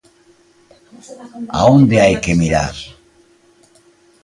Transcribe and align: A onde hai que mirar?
A 1.59 1.59
onde 1.75 1.95
hai 2.03 2.15
que 2.23 2.37
mirar? 2.41 2.75